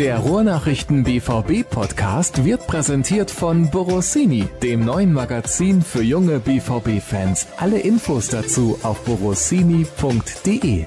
[0.00, 7.48] Der Ruhrnachrichten BVB Podcast wird präsentiert von Borossini, dem neuen Magazin für junge BVB Fans.
[7.58, 10.86] Alle Infos dazu auf borossini.de.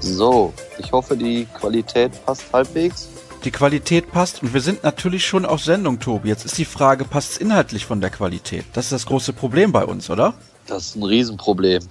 [0.00, 3.10] So, ich hoffe, die Qualität passt halbwegs.
[3.44, 6.28] Die Qualität passt und wir sind natürlich schon auf Sendung, Tobi.
[6.28, 8.64] Jetzt ist die Frage, passt es inhaltlich von der Qualität?
[8.72, 10.32] Das ist das große Problem bei uns, oder?
[10.68, 11.82] Das ist ein Riesenproblem.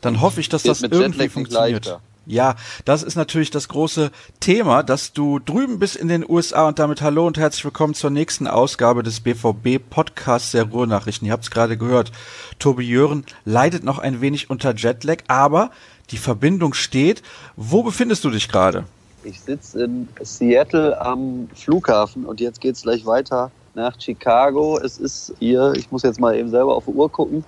[0.00, 1.84] Dann hoffe ich, dass Geht das mit irgendwie Jetlag funktioniert.
[1.84, 2.00] leichter.
[2.28, 6.80] Ja, das ist natürlich das große Thema, dass du drüben bist in den USA und
[6.80, 11.24] damit hallo und herzlich willkommen zur nächsten Ausgabe des BVB Podcasts der Ruhrnachrichten.
[11.28, 12.10] Ihr habt es gerade gehört.
[12.58, 15.70] Tobi Jören leidet noch ein wenig unter Jetlag, aber
[16.10, 17.22] die Verbindung steht.
[17.54, 18.86] Wo befindest du dich gerade?
[19.22, 24.80] Ich sitze in Seattle am Flughafen und jetzt geht's gleich weiter nach Chicago.
[24.84, 27.44] Es ist hier, ich muss jetzt mal eben selber auf die Uhr gucken,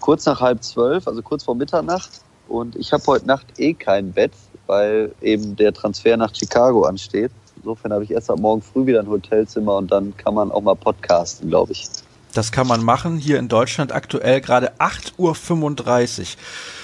[0.00, 2.22] kurz nach halb zwölf, also kurz vor Mitternacht.
[2.52, 4.32] Und ich habe heute Nacht eh kein Bett,
[4.66, 7.30] weil eben der Transfer nach Chicago ansteht.
[7.56, 10.60] Insofern habe ich erst ab morgen früh wieder ein Hotelzimmer und dann kann man auch
[10.60, 11.88] mal podcasten, glaube ich.
[12.34, 13.16] Das kann man machen.
[13.16, 16.26] Hier in Deutschland aktuell gerade 8.35 Uhr.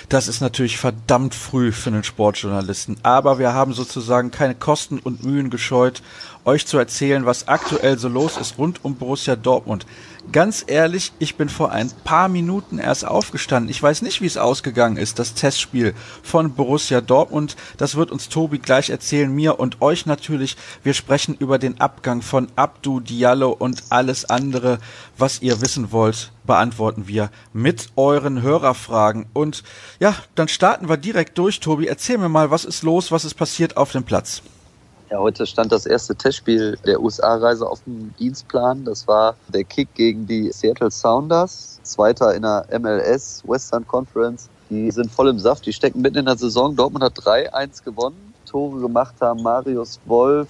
[0.08, 2.96] Das ist natürlich verdammt früh für einen Sportjournalisten.
[3.02, 6.02] Aber wir haben sozusagen keine Kosten und Mühen gescheut,
[6.46, 9.84] euch zu erzählen, was aktuell so los ist rund um Borussia Dortmund.
[10.30, 13.70] Ganz ehrlich, ich bin vor ein paar Minuten erst aufgestanden.
[13.70, 17.56] Ich weiß nicht, wie es ausgegangen ist, das Testspiel von Borussia Dortmund.
[17.78, 20.58] Das wird uns Tobi gleich erzählen, mir und euch natürlich.
[20.82, 24.80] Wir sprechen über den Abgang von Abdu Diallo und alles andere,
[25.16, 29.24] was ihr wissen wollt, beantworten wir mit euren Hörerfragen.
[29.32, 29.62] Und
[29.98, 31.58] ja, dann starten wir direkt durch.
[31.60, 34.42] Tobi, erzähl mir mal, was ist los, was ist passiert auf dem Platz?
[35.10, 38.84] Ja, heute stand das erste Testspiel der USA-Reise auf dem Dienstplan.
[38.84, 44.50] Das war der Kick gegen die Seattle Sounders, Zweiter in der MLS Western Conference.
[44.68, 46.76] Die sind voll im Saft, die stecken mitten in der Saison.
[46.76, 48.34] Dortmund hat 3-1 gewonnen.
[48.44, 50.48] Tore gemacht haben Marius Wolf,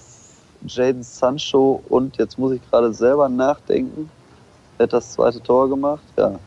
[0.67, 4.11] Jaden Sancho und jetzt muss ich gerade selber nachdenken.
[4.77, 6.03] Wer hat das zweite Tor gemacht?
[6.17, 6.37] Ja,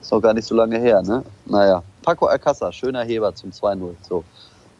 [0.00, 1.22] ist noch gar nicht so lange her, ne?
[1.46, 3.94] Naja, Paco Alcázar, schöner Heber zum 2-0.
[4.06, 4.24] So,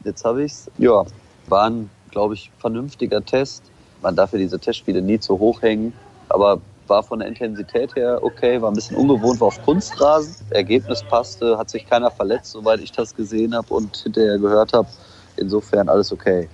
[0.05, 0.71] jetzt habe ich's.
[0.77, 1.05] Ja,
[1.49, 3.63] war ein, glaube ich, vernünftiger Test.
[4.03, 5.93] Man darf ja diese Testspiele nie zu hoch hängen,
[6.29, 10.35] aber war von der Intensität her okay, war ein bisschen ungewohnt, war auf Kunstrasen.
[10.51, 14.89] Ergebnis passte, hat sich keiner verletzt, soweit ich das gesehen habe und hinterher gehört habe.
[15.37, 16.49] Insofern alles okay.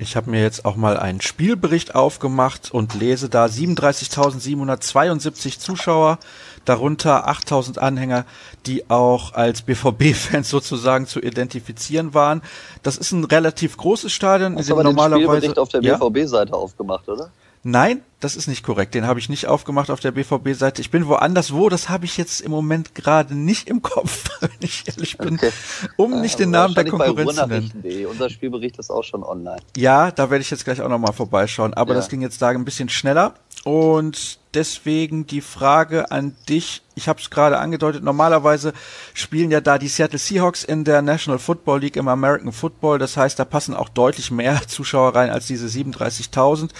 [0.00, 6.20] Ich habe mir jetzt auch mal einen Spielbericht aufgemacht und lese da 37.772 Zuschauer,
[6.64, 8.24] darunter 8.000 Anhänger,
[8.66, 12.42] die auch als BVB-Fans sozusagen zu identifizieren waren.
[12.84, 14.56] Das ist ein relativ großes Stadion.
[14.56, 15.96] Hast du aber den normalerweise Spielbericht auf der Ja?
[15.96, 17.32] BVB-Seite aufgemacht, oder?
[17.64, 18.94] Nein, das ist nicht korrekt.
[18.94, 20.80] Den habe ich nicht aufgemacht auf der BVB-Seite.
[20.80, 21.68] Ich bin woanders wo.
[21.68, 25.50] Das habe ich jetzt im Moment gerade nicht im Kopf, wenn ich ehrlich bin, Okay.
[25.96, 27.84] um nicht den Namen der Konkurrenz zu nennen.
[28.10, 29.60] Unser Spielbericht ist auch schon online.
[29.76, 31.74] Ja, da werde ich jetzt gleich auch nochmal vorbeischauen.
[31.74, 31.96] Aber Ja.
[31.96, 33.34] das ging jetzt da ein bisschen schneller.
[33.64, 36.82] Und deswegen die Frage an dich.
[36.94, 38.02] Ich habe es gerade angedeutet.
[38.02, 38.72] Normalerweise
[39.14, 42.98] spielen ja da die Seattle Seahawks in der National Football League im American Football.
[42.98, 46.70] Das heißt, da passen auch deutlich mehr Zuschauer rein als diese 37.000.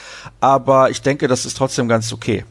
[0.40, 2.44] Aber ich denke, das ist trotzdem ganz okay.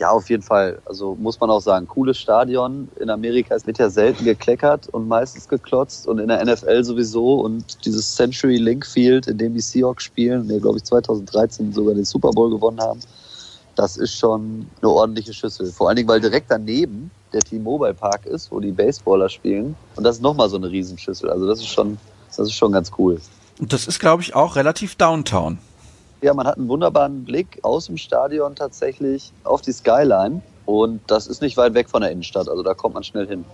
[0.00, 0.80] Ja, auf jeden Fall.
[0.86, 2.88] Also muss man auch sagen, cooles Stadion.
[2.98, 7.40] In Amerika wird ja selten gekleckert und meistens geklotzt und in der NFL sowieso.
[7.40, 11.94] Und dieses Century Link Field, in dem die Seahawks spielen, der glaube ich 2013 sogar
[11.94, 13.00] den Super Bowl gewonnen haben,
[13.76, 15.70] das ist schon eine ordentliche Schüssel.
[15.72, 19.76] Vor allen Dingen, weil direkt daneben der T-Mobile Park ist, wo die Baseballer spielen.
[19.96, 21.30] Und das ist nochmal so eine Riesenschüssel.
[21.30, 21.98] Also das ist schon,
[22.28, 23.20] das ist schon ganz cool.
[23.58, 25.58] Und das ist, glaube ich, auch relativ Downtown.
[26.22, 30.42] Ja, man hat einen wunderbaren Blick aus dem Stadion tatsächlich auf die Skyline.
[30.66, 32.48] Und das ist nicht weit weg von der Innenstadt.
[32.48, 33.44] Also da kommt man schnell hin.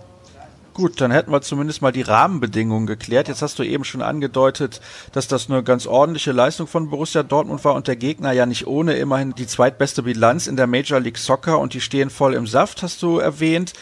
[0.77, 3.27] Gut, dann hätten wir zumindest mal die Rahmenbedingungen geklärt.
[3.29, 4.79] Jetzt hast du eben schon angedeutet,
[5.11, 8.67] dass das eine ganz ordentliche Leistung von Borussia Dortmund war und der Gegner ja nicht
[8.67, 12.45] ohne immerhin die zweitbeste Bilanz in der Major League Soccer und die stehen voll im
[12.45, 13.73] Saft, hast du erwähnt.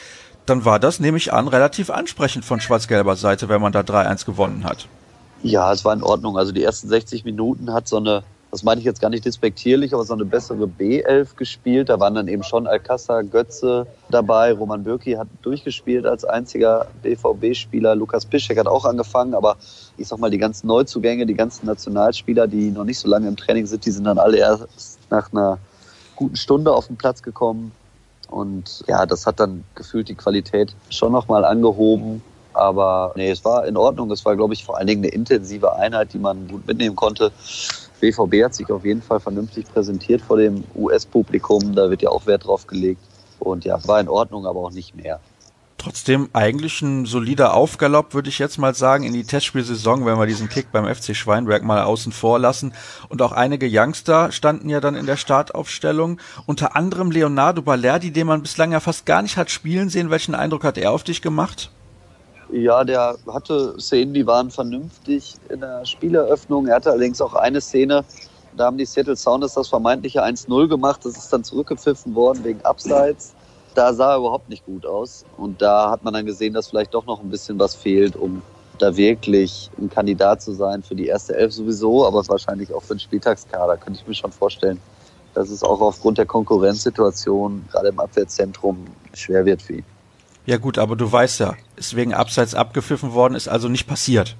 [0.46, 4.26] Dann war das, nehme ich an, relativ ansprechend von schwarz-gelber Seite, wenn man da 3-1
[4.26, 4.88] gewonnen hat.
[5.44, 6.38] Ja, es war in Ordnung.
[6.38, 8.24] Also die ersten 60 Minuten hat so eine,
[8.56, 11.90] das meine ich jetzt gar nicht despektierlich, aber so eine bessere B11 gespielt.
[11.90, 14.54] Da waren dann eben schon Alcázar, Götze dabei.
[14.54, 17.96] Roman Bürki hat durchgespielt als einziger BVB-Spieler.
[17.96, 19.58] Lukas Piszczek hat auch angefangen, aber
[19.98, 23.36] ich sag mal, die ganzen Neuzugänge, die ganzen Nationalspieler, die noch nicht so lange im
[23.36, 25.58] Training sind, die sind dann alle erst nach einer
[26.16, 27.74] guten Stunde auf den Platz gekommen.
[28.30, 32.22] Und ja, das hat dann gefühlt die Qualität schon nochmal angehoben.
[32.54, 34.10] Aber nee, es war in Ordnung.
[34.12, 37.34] Es war, glaube ich, vor allen Dingen eine intensive Einheit, die man gut mitnehmen konnte.
[38.00, 41.76] BVB hat sich auf jeden Fall vernünftig präsentiert vor dem US-Publikum.
[41.76, 43.02] Da wird ja auch Wert drauf gelegt.
[43.40, 45.20] Und ja, war in Ordnung, aber auch nicht mehr.
[45.78, 50.26] Trotzdem eigentlich ein solider Aufgalopp, würde ich jetzt mal sagen, in die Testspielsaison, wenn wir
[50.26, 52.74] diesen Kick beim FC Schweinberg mal außen vor lassen.
[53.10, 56.20] Und auch einige Youngster standen ja dann in der Startaufstellung.
[56.48, 60.10] Unter anderem Leonardo Balerdi, den man bislang ja fast gar nicht hat spielen sehen.
[60.10, 61.70] Welchen Eindruck hat er auf dich gemacht?
[62.52, 66.68] Ja, der hatte Szenen, die waren vernünftig in der Spieleröffnung.
[66.68, 68.06] Er hatte allerdings auch eine Szene,
[68.56, 71.02] da haben die Seattle Sounders das vermeintliche 1-0 gemacht.
[71.04, 73.34] Das ist dann zurückgepfiffen worden wegen Abseits
[73.76, 75.26] da sah er überhaupt nicht gut aus.
[75.38, 78.42] Und da hat man dann gesehen, dass vielleicht doch noch ein bisschen was fehlt, um
[78.80, 82.96] da wirklich ein Kandidat zu sein für die erste Elf sowieso, aber wahrscheinlich auch für
[82.96, 84.82] den Spieltagskader, könnte ich mir schon vorstellen,
[85.34, 89.86] dass es auch aufgrund der Konkurrenzsituation gerade im Abwehrzentrum schwer wird für ihn.
[90.46, 94.36] Ja gut, aber du weißt ja, ist wegen Abseits abgepfiffen worden, ist also nicht passiert.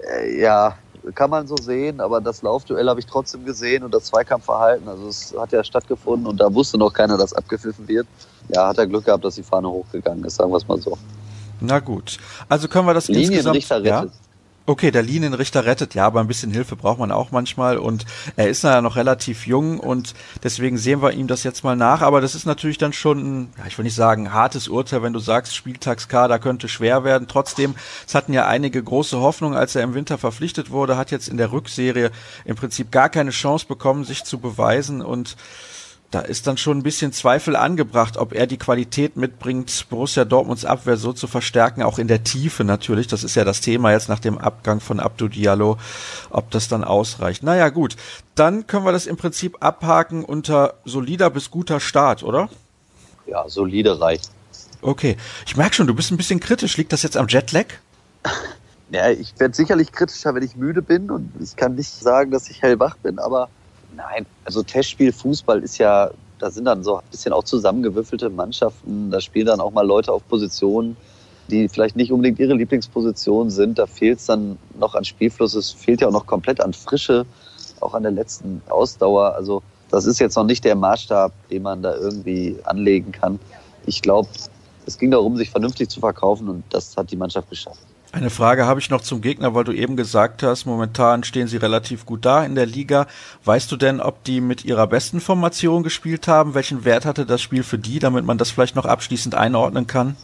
[0.00, 0.76] Äh, ja,
[1.14, 5.08] kann man so sehen, aber das Laufduell habe ich trotzdem gesehen und das Zweikampfverhalten, also
[5.08, 8.06] es hat ja stattgefunden und da wusste noch keiner, dass abgepfiffen wird.
[8.48, 10.98] Ja, hat er Glück gehabt, dass die Fahne hochgegangen ist, sagen wir es mal so.
[11.60, 12.18] Na gut.
[12.48, 13.86] Also können wir das Linienrichter insgesamt...
[13.86, 14.10] rettet.
[14.14, 14.29] Ja?
[14.66, 17.78] Okay, der Linienrichter rettet, ja, aber ein bisschen Hilfe braucht man auch manchmal.
[17.78, 18.04] Und
[18.36, 20.14] er ist ja noch relativ jung und
[20.44, 23.52] deswegen sehen wir ihm das jetzt mal nach, aber das ist natürlich dann schon, ein,
[23.58, 27.26] ja, ich will nicht sagen hartes Urteil, wenn du sagst, Spieltagskader könnte schwer werden.
[27.26, 27.74] Trotzdem,
[28.06, 31.36] es hatten ja einige große Hoffnung, als er im Winter verpflichtet wurde, hat jetzt in
[31.36, 32.10] der Rückserie
[32.44, 35.02] im Prinzip gar keine Chance bekommen, sich zu beweisen.
[35.02, 35.36] Und
[36.10, 40.64] da ist dann schon ein bisschen Zweifel angebracht, ob er die Qualität mitbringt, Borussia Dortmunds
[40.64, 43.06] Abwehr so zu verstärken, auch in der Tiefe natürlich.
[43.06, 45.78] Das ist ja das Thema jetzt nach dem Abgang von Abdou Diallo,
[46.30, 47.44] ob das dann ausreicht.
[47.44, 47.94] Naja, gut.
[48.34, 52.48] Dann können wir das im Prinzip abhaken unter solider bis guter Start, oder?
[53.26, 54.30] Ja, solide reicht.
[54.82, 55.16] Okay.
[55.46, 56.76] Ich merke schon, du bist ein bisschen kritisch.
[56.76, 57.66] Liegt das jetzt am Jetlag?
[58.92, 62.50] Ja, ich werde sicherlich kritischer, wenn ich müde bin und ich kann nicht sagen, dass
[62.50, 63.48] ich hellwach bin, aber
[64.00, 69.10] Nein, also Testspiel Fußball ist ja, da sind dann so ein bisschen auch zusammengewürfelte Mannschaften.
[69.10, 70.96] Da spielen dann auch mal Leute auf Positionen,
[71.48, 73.78] die vielleicht nicht unbedingt ihre Lieblingsposition sind.
[73.78, 75.54] Da fehlt es dann noch an Spielfluss.
[75.54, 77.26] Es fehlt ja auch noch komplett an Frische,
[77.80, 79.34] auch an der letzten Ausdauer.
[79.34, 83.38] Also das ist jetzt noch nicht der Maßstab, den man da irgendwie anlegen kann.
[83.84, 84.28] Ich glaube,
[84.86, 87.89] es ging darum, sich vernünftig zu verkaufen und das hat die Mannschaft geschafft.
[88.12, 91.58] Eine Frage habe ich noch zum Gegner, weil du eben gesagt hast, momentan stehen sie
[91.58, 93.06] relativ gut da in der Liga.
[93.44, 96.54] Weißt du denn, ob die mit ihrer besten Formation gespielt haben?
[96.54, 100.16] Welchen Wert hatte das Spiel für die, damit man das vielleicht noch abschließend einordnen kann?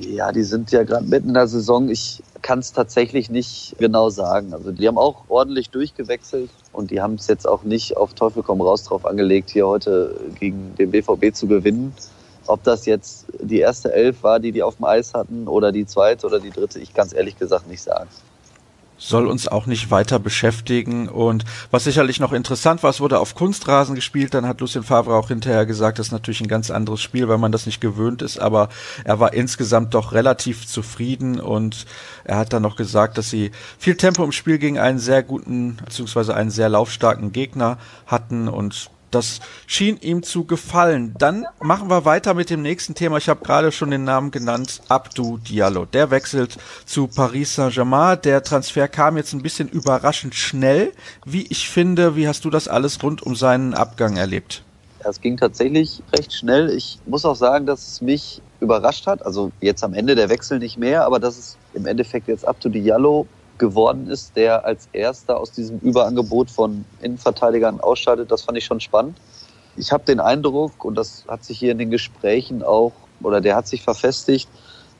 [0.00, 1.88] Ja, die sind ja gerade mitten in der Saison.
[1.88, 4.52] Ich kann es tatsächlich nicht genau sagen.
[4.52, 8.42] Also die haben auch ordentlich durchgewechselt und die haben es jetzt auch nicht auf Teufel
[8.42, 11.94] komm raus drauf angelegt, hier heute gegen den BVB zu gewinnen.
[12.48, 15.86] Ob das jetzt die erste Elf war, die die auf dem Eis hatten, oder die
[15.86, 18.08] zweite oder die dritte, ich kann es ehrlich gesagt nicht sagen.
[18.98, 21.10] Soll uns auch nicht weiter beschäftigen.
[21.10, 25.14] Und was sicherlich noch interessant war, es wurde auf Kunstrasen gespielt, dann hat Lucien Favre
[25.14, 28.22] auch hinterher gesagt, das ist natürlich ein ganz anderes Spiel, weil man das nicht gewöhnt
[28.22, 28.70] ist, aber
[29.04, 31.38] er war insgesamt doch relativ zufrieden.
[31.40, 31.84] Und
[32.24, 35.76] er hat dann noch gesagt, dass sie viel Tempo im Spiel gegen einen sehr guten,
[35.84, 37.76] beziehungsweise einen sehr laufstarken Gegner
[38.06, 38.48] hatten.
[38.48, 41.14] Und das schien ihm zu gefallen.
[41.18, 43.18] Dann machen wir weiter mit dem nächsten Thema.
[43.18, 45.84] Ich habe gerade schon den Namen genannt, Abdou Diallo.
[45.84, 48.18] Der wechselt zu Paris Saint-Germain.
[48.22, 50.92] Der Transfer kam jetzt ein bisschen überraschend schnell,
[51.24, 52.16] wie ich finde.
[52.16, 54.62] Wie hast du das alles rund um seinen Abgang erlebt?
[55.08, 56.70] Es ging tatsächlich recht schnell.
[56.70, 59.24] Ich muss auch sagen, dass es mich überrascht hat.
[59.24, 62.68] Also jetzt am Ende der Wechsel nicht mehr, aber dass es im Endeffekt jetzt Abdou
[62.68, 63.26] Diallo
[63.58, 68.80] geworden ist, der als erster aus diesem Überangebot von Innenverteidigern ausscheidet, das fand ich schon
[68.80, 69.18] spannend.
[69.76, 73.56] Ich habe den Eindruck, und das hat sich hier in den Gesprächen auch, oder der
[73.56, 74.48] hat sich verfestigt,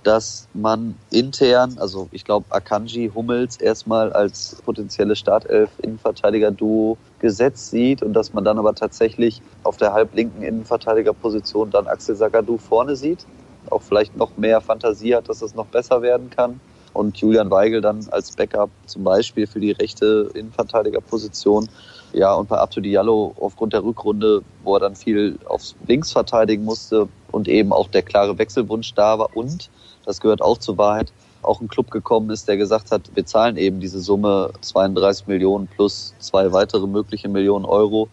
[0.02, 8.02] dass man intern, also ich glaube Akanji Hummels erstmal als potenzielle Startelf Innenverteidiger-Duo gesetzt sieht
[8.04, 13.26] und dass man dann aber tatsächlich auf der halblinken Innenverteidigerposition dann Axel Sagadou vorne sieht.
[13.68, 16.60] Auch vielleicht noch mehr Fantasie hat, dass es noch besser werden kann
[16.96, 21.68] und Julian Weigel dann als Backup zum Beispiel für die rechte Innenverteidigerposition.
[22.12, 26.64] Ja, und bei Abdu Diallo aufgrund der Rückrunde, wo er dann viel aufs Links verteidigen
[26.64, 29.68] musste und eben auch der klare Wechselwunsch da war und,
[30.06, 31.12] das gehört auch zur Wahrheit,
[31.42, 35.66] auch ein Club gekommen ist, der gesagt hat, wir zahlen eben diese Summe 32 Millionen
[35.68, 38.08] plus zwei weitere mögliche Millionen Euro.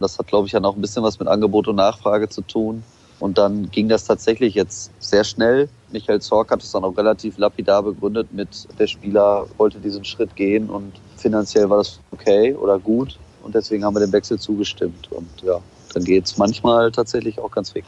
[0.00, 2.82] Das hat, glaube ich, dann auch ein bisschen was mit Angebot und Nachfrage zu tun.
[3.22, 5.68] Und dann ging das tatsächlich jetzt sehr schnell.
[5.92, 10.34] Michael Zorc hat es dann auch relativ lapidar begründet mit, der Spieler wollte diesen Schritt
[10.34, 13.20] gehen und finanziell war das okay oder gut.
[13.44, 15.12] Und deswegen haben wir dem Wechsel zugestimmt.
[15.12, 15.60] Und ja,
[15.94, 17.86] dann geht es manchmal tatsächlich auch ganz fix.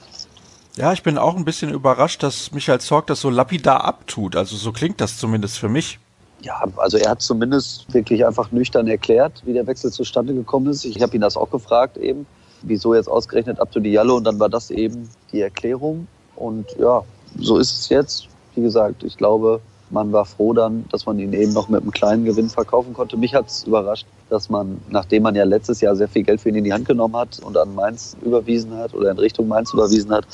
[0.76, 4.37] Ja, ich bin auch ein bisschen überrascht, dass Michael Zorc das so lapidar abtut.
[4.37, 5.99] Also so klingt das zumindest für mich.
[6.43, 10.85] Ja, also er hat zumindest wirklich einfach nüchtern erklärt, wie der Wechsel zustande gekommen ist.
[10.85, 12.25] Ich habe ihn das auch gefragt eben
[12.66, 16.06] wieso jetzt ausgerechnet Abdu Diallo und dann war das eben die Erklärung.
[16.37, 17.02] Und ja,
[17.38, 18.28] so ist es jetzt.
[18.54, 21.90] Wie gesagt, ich glaube, man war froh dann, dass man ihn eben noch mit einem
[21.90, 23.16] kleinen Gewinn verkaufen konnte.
[23.16, 26.49] Mich hat es überrascht, dass man, nachdem man ja letztes Jahr sehr viel Geld für
[26.49, 29.73] ihn in die Hand genommen hat und an Mainz überwiesen hat oder in Richtung Mainz
[29.73, 30.26] überwiesen hat,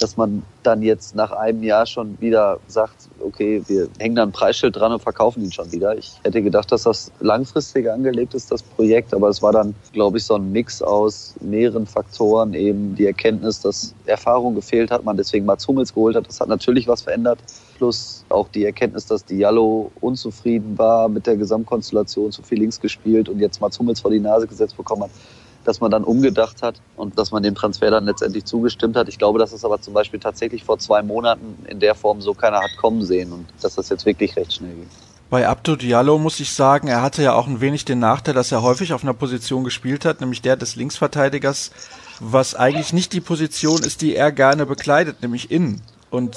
[0.00, 4.32] dass man dann jetzt nach einem Jahr schon wieder sagt, okay, wir hängen da ein
[4.32, 5.96] Preisschild dran und verkaufen ihn schon wieder.
[5.96, 10.18] Ich hätte gedacht, dass das langfristig angelegt ist, das Projekt, aber es war dann, glaube
[10.18, 15.16] ich, so ein Mix aus mehreren Faktoren, eben die Erkenntnis, dass Erfahrung gefehlt hat, man
[15.16, 16.26] deswegen Mats Hummels geholt hat.
[16.26, 17.38] Das hat natürlich was verändert.
[17.76, 23.28] Plus auch die Erkenntnis, dass Diallo unzufrieden war mit der Gesamtkonstellation, zu viel links gespielt
[23.28, 25.10] und jetzt Mats Hummels vor die Nase gesetzt bekommen hat
[25.64, 29.08] dass man dann umgedacht hat und dass man dem Transfer dann letztendlich zugestimmt hat.
[29.08, 32.34] Ich glaube, dass es aber zum Beispiel tatsächlich vor zwei Monaten in der Form so
[32.34, 34.88] keiner hat kommen sehen und dass das jetzt wirklich recht schnell ging.
[35.28, 38.50] Bei Abdo Diallo muss ich sagen, er hatte ja auch ein wenig den Nachteil, dass
[38.50, 41.70] er häufig auf einer Position gespielt hat, nämlich der des Linksverteidigers,
[42.18, 45.82] was eigentlich nicht die Position ist, die er gerne bekleidet, nämlich innen.
[46.10, 46.36] Und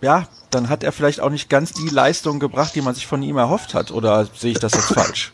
[0.00, 3.22] ja, dann hat er vielleicht auch nicht ganz die Leistung gebracht, die man sich von
[3.24, 3.90] ihm erhofft hat.
[3.90, 5.32] Oder sehe ich das jetzt falsch?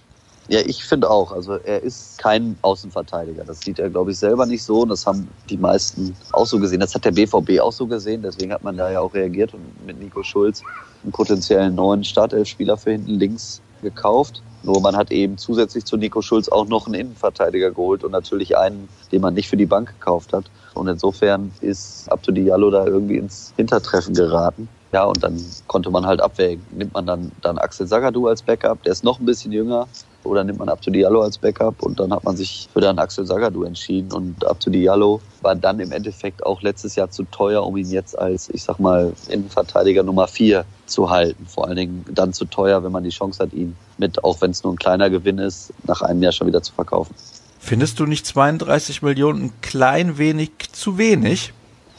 [0.48, 1.32] Ja, ich finde auch.
[1.32, 3.44] Also er ist kein Außenverteidiger.
[3.44, 4.82] Das sieht er, glaube ich, selber nicht so.
[4.82, 6.80] Und das haben die meisten auch so gesehen.
[6.80, 8.22] Das hat der BVB auch so gesehen.
[8.22, 10.62] Deswegen hat man da ja auch reagiert und mit Nico Schulz
[11.02, 14.42] einen potenziellen neuen Startelfspieler für hinten links gekauft.
[14.62, 18.56] Nur man hat eben zusätzlich zu Nico Schulz auch noch einen Innenverteidiger geholt und natürlich
[18.56, 20.44] einen, den man nicht für die Bank gekauft hat.
[20.74, 24.68] Und insofern ist Abdo Diallo da irgendwie ins Hintertreffen geraten.
[24.94, 26.64] Ja, und dann konnte man halt abwägen.
[26.70, 29.88] Nimmt man dann, dann Axel Sagadou als Backup, der ist noch ein bisschen jünger,
[30.22, 33.26] oder nimmt man Abdo Diallo als Backup und dann hat man sich für dann Axel
[33.26, 37.76] Sagadou entschieden und Abdo Diallo war dann im Endeffekt auch letztes Jahr zu teuer, um
[37.76, 41.44] ihn jetzt als, ich sag mal, Innenverteidiger Nummer vier zu halten.
[41.44, 44.52] Vor allen Dingen dann zu teuer, wenn man die Chance hat, ihn mit, auch wenn
[44.52, 47.16] es nur ein kleiner Gewinn ist, nach einem Jahr schon wieder zu verkaufen.
[47.58, 51.52] Findest du nicht 32 Millionen ein klein wenig zu wenig?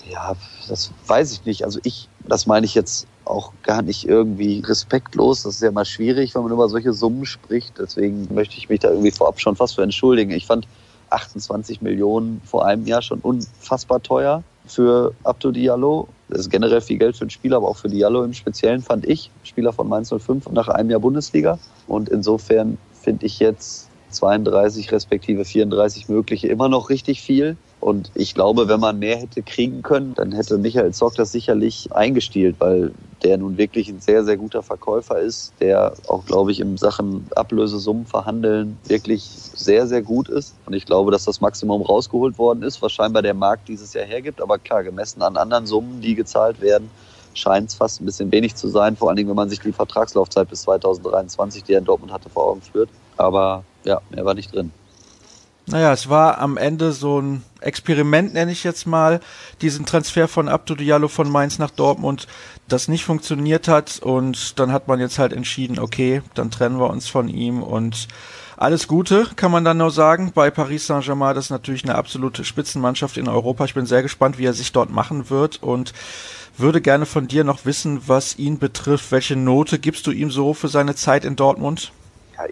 [0.10, 0.38] Ja,
[0.70, 1.66] das weiß ich nicht.
[1.66, 5.44] Also ich, das meine ich jetzt auch gar nicht irgendwie respektlos.
[5.44, 7.80] Das ist ja mal schwierig, wenn man über solche Summen spricht.
[7.80, 10.32] Deswegen möchte ich mich da irgendwie vorab schon fast für entschuldigen.
[10.32, 10.68] Ich fand
[11.10, 16.08] 28 Millionen vor einem Jahr schon unfassbar teuer für Abdo Diallo.
[16.30, 19.06] Das ist generell viel Geld für einen Spieler, aber auch für Diallo im Speziellen fand
[19.06, 19.30] ich.
[19.44, 21.60] Spieler von Mainz 05 nach einem Jahr Bundesliga.
[21.88, 27.58] Und insofern finde ich jetzt 32 respektive 34 mögliche immer noch richtig viel.
[27.86, 31.88] Und ich glaube, wenn man mehr hätte kriegen können, dann hätte Michael Zock das sicherlich
[31.94, 36.60] eingestielt, weil der nun wirklich ein sehr, sehr guter Verkäufer ist, der auch, glaube ich,
[36.60, 40.56] in Sachen Ablösesummen verhandeln wirklich sehr, sehr gut ist.
[40.66, 44.06] Und ich glaube, dass das Maximum rausgeholt worden ist, was scheinbar der Markt dieses Jahr
[44.06, 44.42] hergibt.
[44.42, 46.90] Aber klar, gemessen an anderen Summen, die gezahlt werden,
[47.36, 49.72] scheint es fast ein bisschen wenig zu sein, vor allen Dingen, wenn man sich die
[49.72, 52.90] Vertragslaufzeit bis 2023, die er in Dortmund hatte, vor Augen führt.
[53.18, 54.72] Aber ja, er war nicht drin.
[55.68, 59.20] Naja, es war am Ende so ein Experiment, nenne ich jetzt mal,
[59.62, 62.28] diesen Transfer von Abdo Diallo von Mainz nach Dortmund,
[62.68, 66.92] das nicht funktioniert hat und dann hat man jetzt halt entschieden, okay, dann trennen wir
[66.92, 68.08] uns von ihm und
[68.58, 70.32] alles Gute, kann man dann nur sagen.
[70.34, 73.66] Bei Paris Saint-Germain, das ist natürlich eine absolute Spitzenmannschaft in Europa.
[73.66, 75.94] Ich bin sehr gespannt, wie er sich dort machen wird und
[76.58, 79.12] würde gerne von dir noch wissen, was ihn betrifft.
[79.12, 81.92] Welche Note gibst du ihm so für seine Zeit in Dortmund?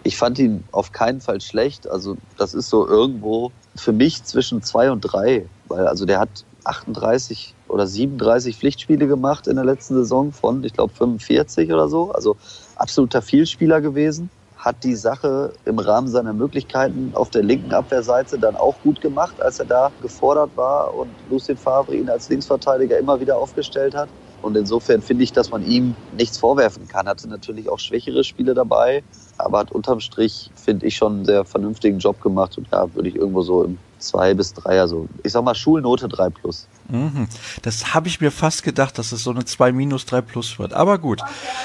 [0.02, 1.88] Ich fand ihn auf keinen Fall schlecht.
[1.88, 6.44] Also das ist so irgendwo für mich zwischen zwei und drei, weil also der hat
[6.64, 12.12] 38 oder 37 Pflichtspiele gemacht in der letzten Saison von, ich glaube, 45 oder so.
[12.12, 12.36] Also
[12.76, 14.30] absoluter Vielspieler gewesen.
[14.56, 19.42] Hat die Sache im Rahmen seiner Möglichkeiten auf der linken Abwehrseite dann auch gut gemacht,
[19.42, 24.14] als er da gefordert war und Lucien Favre ihn als Linksverteidiger immer wieder aufgestellt hat.
[24.44, 27.06] Und insofern finde ich, dass man ihm nichts vorwerfen kann.
[27.06, 29.02] Hatte natürlich auch schwächere Spiele dabei,
[29.38, 32.58] aber hat unterm Strich, finde ich, schon einen sehr vernünftigen Job gemacht.
[32.58, 36.08] Und da würde ich irgendwo so im zwei bis drei, also ich sag mal Schulnote
[36.08, 36.66] drei plus.
[36.88, 37.26] Mhm.
[37.62, 40.74] Das habe ich mir fast gedacht, dass es so eine zwei minus drei plus wird.
[40.74, 41.22] Aber gut,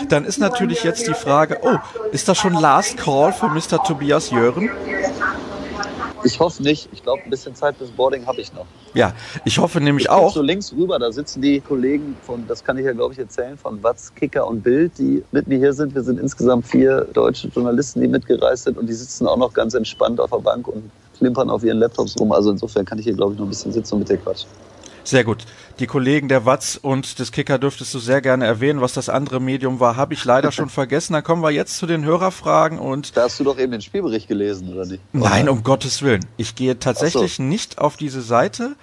[0.07, 1.77] dann ist natürlich jetzt die Frage, oh,
[2.13, 3.83] ist das schon Last Call für Mr.
[3.83, 4.69] Tobias Jören?
[6.23, 6.89] Ich hoffe nicht.
[6.91, 8.65] Ich glaube, ein bisschen Zeit bis Boarding habe ich noch.
[8.93, 9.13] Ja,
[9.45, 10.33] ich hoffe nämlich ich auch.
[10.33, 13.57] so links rüber, da sitzen die Kollegen von, das kann ich ja glaube ich erzählen,
[13.57, 15.93] von Watz, Kicker und Bild, die mit mir hier sind.
[15.93, 19.73] Wir sind insgesamt vier deutsche Journalisten, die mitgereist sind und die sitzen auch noch ganz
[19.73, 22.31] entspannt auf der Bank und klimpern auf ihren Laptops rum.
[22.31, 24.49] Also insofern kann ich hier glaube ich noch ein bisschen sitzen und mit dir quatschen.
[25.09, 25.43] Sehr gut.
[25.79, 28.79] Die Kollegen der Watz und des Kicker dürftest du sehr gerne erwähnen.
[28.79, 31.13] Was das andere Medium war, habe ich leider schon vergessen.
[31.13, 33.17] Dann kommen wir jetzt zu den Hörerfragen und.
[33.17, 35.01] Da hast du doch eben den Spielbericht gelesen, oder nicht?
[35.11, 36.23] Nein, um Gottes Willen.
[36.37, 37.41] Ich gehe tatsächlich so.
[37.41, 38.75] nicht auf diese Seite,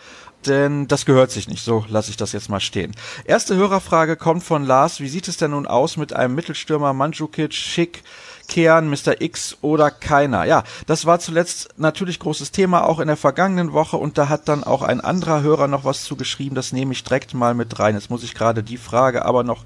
[0.46, 1.62] denn das gehört sich nicht.
[1.62, 2.90] So lasse ich das jetzt mal stehen.
[3.24, 4.98] Erste Hörerfrage kommt von Lars.
[4.98, 8.02] Wie sieht es denn nun aus mit einem Mittelstürmer Mandzukic, Schick,
[8.48, 9.20] kehren, Mr.
[9.20, 10.44] X oder keiner.
[10.44, 14.48] Ja, das war zuletzt natürlich großes Thema auch in der vergangenen Woche und da hat
[14.48, 17.94] dann auch ein anderer Hörer noch was zugeschrieben, das nehme ich direkt mal mit rein.
[17.94, 19.64] Jetzt muss ich gerade die Frage aber noch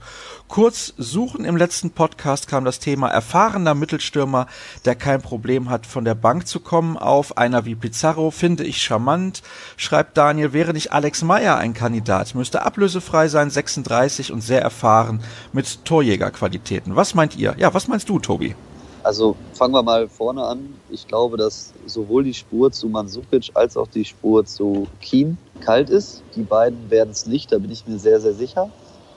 [0.50, 1.44] kurz suchen.
[1.44, 4.46] Im letzten Podcast kam das Thema erfahrener Mittelstürmer,
[4.84, 7.38] der kein Problem hat, von der Bank zu kommen, auf.
[7.38, 9.42] Einer wie Pizarro finde ich charmant,
[9.76, 10.52] schreibt Daniel.
[10.52, 12.34] Wäre nicht Alex Meyer ein Kandidat?
[12.34, 15.22] Müsste ablösefrei sein, 36 und sehr erfahren
[15.52, 16.96] mit Torjägerqualitäten.
[16.96, 17.54] Was meint ihr?
[17.56, 18.56] Ja, was meinst du, Tobi?
[19.02, 20.74] Also fangen wir mal vorne an.
[20.90, 25.90] Ich glaube, dass sowohl die Spur zu Mansukic als auch die Spur zu Keen kalt
[25.90, 26.22] ist.
[26.34, 28.70] Die beiden werden es nicht, da bin ich mir sehr, sehr sicher.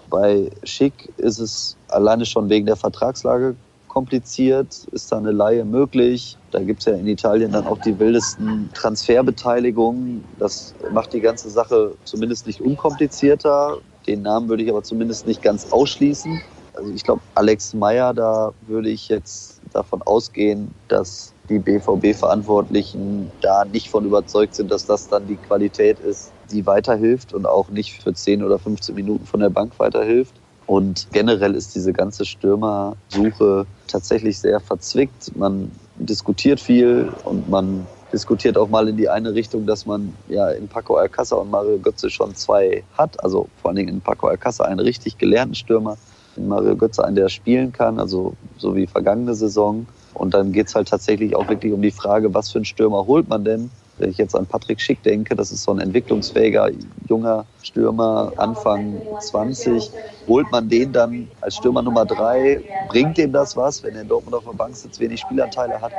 [0.09, 3.55] Bei Schick ist es alleine schon wegen der Vertragslage
[3.87, 4.87] kompliziert.
[4.91, 6.37] Ist da eine Laie möglich?
[6.51, 10.23] Da gibt es ja in Italien dann auch die wildesten Transferbeteiligungen.
[10.39, 13.77] Das macht die ganze Sache zumindest nicht unkomplizierter.
[14.07, 16.41] Den Namen würde ich aber zumindest nicht ganz ausschließen.
[16.73, 23.65] Also ich glaube, Alex Meyer, da würde ich jetzt davon ausgehen, dass die BVB-Verantwortlichen da
[23.65, 28.01] nicht von überzeugt sind, dass das dann die Qualität ist, die weiterhilft und auch nicht
[28.01, 30.33] für 10 oder 15 Minuten von der Bank weiterhilft.
[30.65, 35.35] Und generell ist diese ganze Stürmersuche tatsächlich sehr verzwickt.
[35.35, 40.51] Man diskutiert viel und man diskutiert auch mal in die eine Richtung, dass man ja
[40.51, 43.21] in Paco Alcázar und Mario Götze schon zwei hat.
[43.23, 45.97] Also vor allen Dingen in Paco Alcázar einen richtig gelernten Stürmer,
[46.37, 49.85] Mario Götze einen, der spielen kann, also so wie vergangene Saison.
[50.13, 53.05] Und dann geht es halt tatsächlich auch wirklich um die Frage, was für einen Stürmer
[53.05, 53.71] holt man denn?
[53.99, 56.69] Wenn ich jetzt an Patrick Schick denke, das ist so ein entwicklungsfähiger
[57.07, 59.91] junger Stürmer, Anfang 20.
[60.27, 62.61] Holt man den dann als Stürmer Nummer drei?
[62.89, 65.91] Bringt dem das was, wenn er in Dortmund auf der Bank sitzt, wenig Spielanteile hat?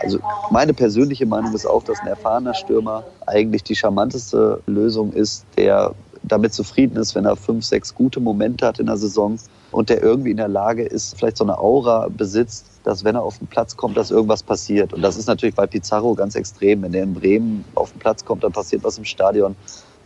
[0.00, 0.18] Also
[0.50, 5.94] meine persönliche Meinung ist auch, dass ein erfahrener Stürmer eigentlich die charmanteste Lösung ist, der
[6.22, 9.38] damit zufrieden ist, wenn er fünf, sechs gute Momente hat in der Saison
[9.74, 13.22] und der irgendwie in der Lage ist, vielleicht so eine Aura besitzt, dass wenn er
[13.22, 14.92] auf den Platz kommt, dass irgendwas passiert.
[14.92, 16.82] Und das ist natürlich bei Pizarro ganz extrem.
[16.82, 19.56] Wenn er in Bremen auf den Platz kommt, dann passiert was im Stadion,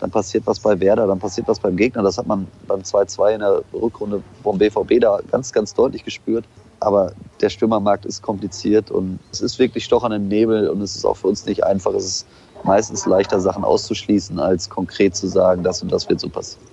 [0.01, 2.03] dann passiert was bei Werder, dann passiert was beim Gegner.
[2.03, 6.47] Das hat man beim 2-2 in der Rückrunde vom BVB da ganz, ganz deutlich gespürt.
[6.81, 10.97] Aber der Stürmermarkt ist kompliziert und es ist wirklich Stoch an den Nebel und es
[10.97, 11.93] ist auch für uns nicht einfach.
[11.93, 12.27] Es ist
[12.65, 16.65] meistens leichter, Sachen auszuschließen, als konkret zu sagen, das und das wird so passieren.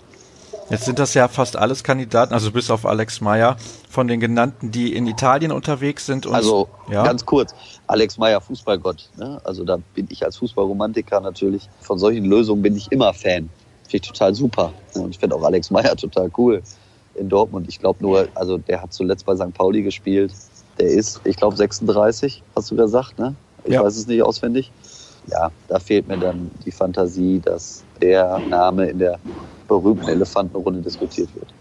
[0.69, 3.55] Jetzt sind das ja fast alles Kandidaten, also bis auf Alex Meyer,
[3.89, 6.25] von den genannten, die in Italien unterwegs sind.
[6.27, 7.03] also ja.
[7.03, 7.53] ganz kurz,
[7.85, 9.09] Alex Meyer, Fußballgott.
[9.17, 9.39] Ne?
[9.43, 13.49] Also da bin ich als Fußballromantiker natürlich, von solchen Lösungen bin ich immer Fan.
[13.83, 14.73] Finde ich total super.
[14.95, 16.63] Und ich finde auch Alex Meyer total cool
[17.13, 17.67] in Dortmund.
[17.69, 19.53] Ich glaube nur, also der hat zuletzt bei St.
[19.53, 20.33] Pauli gespielt.
[20.79, 23.35] Der ist, ich glaube, 36, hast du gesagt, ne?
[23.63, 23.83] Ich ja.
[23.83, 24.71] weiß es nicht auswendig.
[25.27, 29.19] Ja, da fehlt mir dann die Fantasie, dass der Name in der
[29.67, 31.55] berühmten Elefantenrunde diskutiert wird.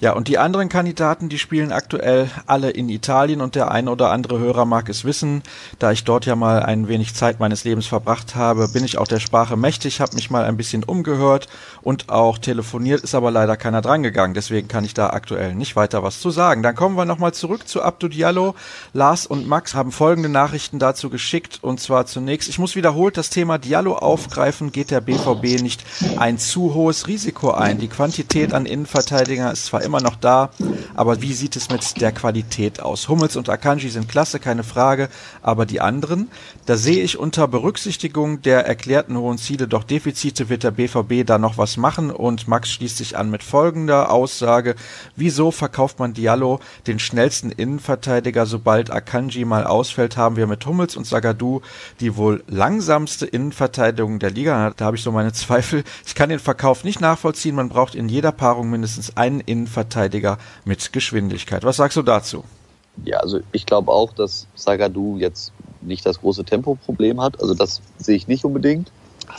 [0.00, 4.12] Ja, und die anderen Kandidaten, die spielen aktuell alle in Italien und der eine oder
[4.12, 5.42] andere Hörer mag es wissen.
[5.80, 9.08] Da ich dort ja mal ein wenig Zeit meines Lebens verbracht habe, bin ich auch
[9.08, 11.48] der Sprache mächtig, habe mich mal ein bisschen umgehört
[11.82, 14.34] und auch telefoniert, ist aber leider keiner drangegangen.
[14.34, 16.62] Deswegen kann ich da aktuell nicht weiter was zu sagen.
[16.62, 18.54] Dann kommen wir nochmal zurück zu Abdu Diallo.
[18.92, 23.30] Lars und Max haben folgende Nachrichten dazu geschickt und zwar zunächst, ich muss wiederholt das
[23.30, 25.82] Thema Diallo aufgreifen, geht der BVB nicht
[26.18, 27.78] ein zu hohes Risiko ein.
[27.80, 30.50] Die Quantität an Innenverteidiger ist zwar immer noch da.
[30.94, 33.08] Aber wie sieht es mit der Qualität aus?
[33.08, 35.08] Hummels und Akanji sind klasse, keine Frage.
[35.42, 36.28] Aber die anderen,
[36.66, 41.38] da sehe ich unter Berücksichtigung der erklärten hohen Ziele doch Defizite wird der BVB da
[41.38, 42.10] noch was machen.
[42.10, 44.74] Und Max schließt sich an mit folgender Aussage.
[45.16, 50.96] Wieso verkauft man Diallo, den schnellsten Innenverteidiger, sobald Akanji mal ausfällt, haben wir mit Hummels
[50.96, 51.62] und Sagadu
[52.00, 54.72] die wohl langsamste Innenverteidigung der Liga.
[54.76, 55.82] Da habe ich so meine Zweifel.
[56.06, 57.54] Ich kann den Verkauf nicht nachvollziehen.
[57.54, 61.64] Man braucht in jeder Paarung mindestens einen Innenverteidiger Innenverteidiger mit Geschwindigkeit.
[61.64, 62.44] Was sagst du dazu?
[63.04, 67.40] Ja, also ich glaube auch, dass Sagadu jetzt nicht das große Tempoproblem hat.
[67.40, 68.90] Also das sehe ich nicht unbedingt.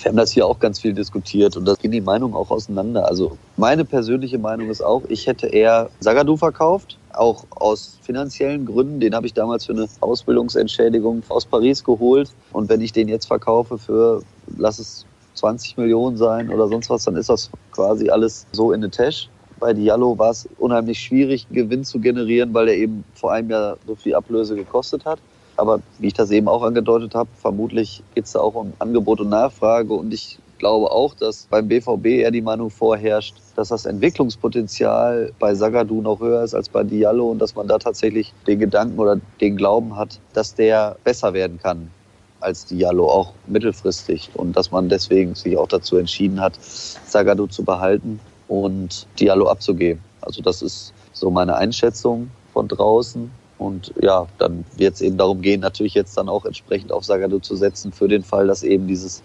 [0.02, 3.08] Wir haben das hier auch ganz viel diskutiert und da gehen die Meinungen auch auseinander.
[3.08, 9.00] Also meine persönliche Meinung ist auch, ich hätte eher Sagadu verkauft, auch aus finanziellen Gründen.
[9.00, 12.32] Den habe ich damals für eine Ausbildungsentschädigung aus Paris geholt.
[12.54, 14.22] Und wenn ich den jetzt verkaufe für,
[14.58, 18.82] lass es 20 Millionen sein oder sonst was, dann ist das quasi alles so in
[18.82, 19.28] the Tasche.
[19.60, 23.78] Bei Diallo war es unheimlich schwierig, Gewinn zu generieren, weil er eben vor einem Jahr
[23.86, 25.20] so viel Ablöse gekostet hat.
[25.58, 29.20] Aber wie ich das eben auch angedeutet habe, vermutlich geht es da auch um Angebot
[29.20, 29.94] und Nachfrage.
[29.94, 35.54] Und ich glaube auch, dass beim BVB eher die Meinung vorherrscht, dass das Entwicklungspotenzial bei
[35.54, 39.20] Sagadu noch höher ist als bei Diallo und dass man da tatsächlich den Gedanken oder
[39.42, 41.92] den Glauben hat, dass der besser werden kann
[42.40, 44.30] als Diallo, auch mittelfristig.
[44.36, 50.04] Und dass man deswegen sich auch dazu entschieden hat, Sagadu zu behalten und Diallo abzugeben.
[50.22, 53.32] Also das ist so meine Einschätzung von draußen.
[53.58, 57.40] Und ja, dann wird es eben darum gehen, natürlich jetzt dann auch entsprechend auf Sagado
[57.40, 59.22] zu setzen, für den Fall, dass eben dieses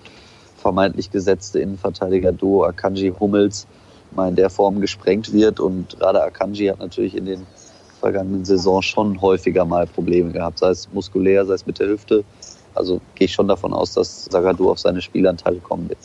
[0.58, 3.66] vermeintlich gesetzte Innenverteidiger-Duo Akanji Hummels
[4.12, 5.60] mal in der Form gesprengt wird.
[5.60, 7.46] Und gerade Akanji hat natürlich in den
[8.00, 12.24] vergangenen Saison schon häufiger mal Probleme gehabt, sei es muskulär, sei es mit der Hüfte.
[12.74, 15.98] Also gehe ich schon davon aus, dass Sagadu auf seine Spielanteile kommen wird.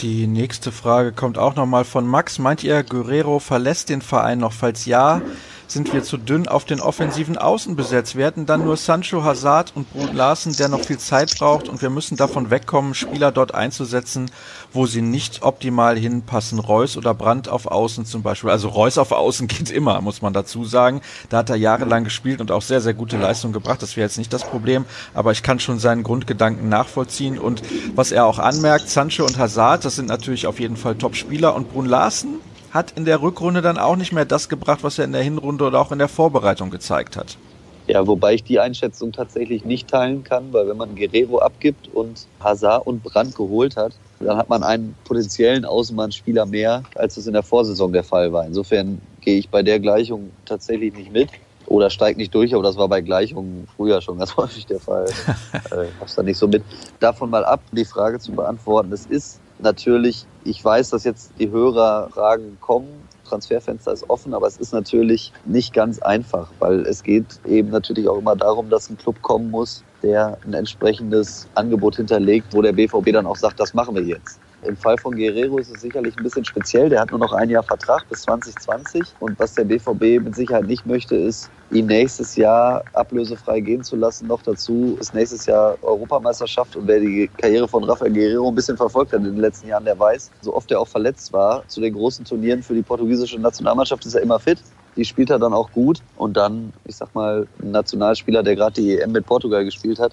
[0.00, 2.38] Die nächste Frage kommt auch nochmal von Max.
[2.38, 4.52] Meint ihr, Guerrero verlässt den Verein noch?
[4.52, 5.22] Falls ja,
[5.66, 8.16] sind wir zu dünn auf den offensiven Außen besetzt.
[8.16, 11.82] Wir hätten dann nur Sancho, Hazard und Brun Larsen, der noch viel Zeit braucht und
[11.82, 14.30] wir müssen davon wegkommen, Spieler dort einzusetzen,
[14.72, 16.58] wo sie nicht optimal hinpassen.
[16.58, 18.50] Reus oder Brandt auf Außen zum Beispiel.
[18.50, 21.00] Also Reus auf Außen geht immer, muss man dazu sagen.
[21.28, 23.82] Da hat er jahrelang gespielt und auch sehr, sehr gute Leistung gebracht.
[23.82, 27.62] Das wäre jetzt nicht das Problem, aber ich kann schon seinen Grundgedanken nachvollziehen und
[27.94, 31.72] was er auch anmerkt, Sancho und Hazard, das sind natürlich auf jeden Fall Top-Spieler und
[31.72, 32.40] Brun Larsen,
[32.74, 35.64] hat in der Rückrunde dann auch nicht mehr das gebracht, was er in der Hinrunde
[35.64, 37.38] oder auch in der Vorbereitung gezeigt hat.
[37.86, 42.26] Ja, wobei ich die Einschätzung tatsächlich nicht teilen kann, weil wenn man Guerrero abgibt und
[42.40, 47.34] Hazard und Brandt geholt hat, dann hat man einen potenziellen Außenbahnspieler mehr, als es in
[47.34, 48.46] der Vorsaison der Fall war.
[48.46, 51.28] Insofern gehe ich bei der Gleichung tatsächlich nicht mit
[51.66, 55.06] oder steigt nicht durch, aber das war bei Gleichungen früher schon ganz häufig der Fall.
[55.70, 56.62] äh, hab's da nicht so mit.
[57.00, 58.92] Davon mal ab, die Frage zu beantworten.
[58.92, 62.88] Es ist natürlich, ich weiß, dass jetzt die Hörerfragen kommen.
[63.24, 68.06] Transferfenster ist offen, aber es ist natürlich nicht ganz einfach, weil es geht eben natürlich
[68.06, 72.72] auch immer darum, dass ein Club kommen muss, der ein entsprechendes Angebot hinterlegt, wo der
[72.72, 74.38] BVB dann auch sagt, das machen wir jetzt.
[74.66, 76.88] Im Fall von Guerrero ist es sicherlich ein bisschen speziell.
[76.88, 79.02] Der hat nur noch ein Jahr Vertrag bis 2020.
[79.20, 83.96] Und was der BVB mit Sicherheit nicht möchte, ist, ihn nächstes Jahr ablösefrei gehen zu
[83.96, 84.26] lassen.
[84.26, 86.76] Noch dazu ist nächstes Jahr Europameisterschaft.
[86.76, 89.84] Und wer die Karriere von Rafael Guerrero ein bisschen verfolgt hat in den letzten Jahren,
[89.84, 93.38] der weiß, so oft er auch verletzt war, zu den großen Turnieren für die portugiesische
[93.38, 94.58] Nationalmannschaft ist er immer fit.
[94.96, 96.00] Die spielt er dann auch gut.
[96.16, 100.12] Und dann, ich sag mal, ein Nationalspieler, der gerade die EM mit Portugal gespielt hat,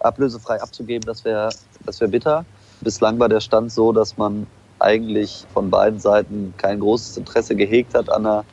[0.00, 1.50] ablösefrei abzugeben, das wäre
[1.84, 2.44] das wär bitter.
[2.80, 4.46] Bislang war der Stand so, dass man
[4.78, 8.44] eigentlich von beiden Seiten kein großes Interesse gehegt hat an einer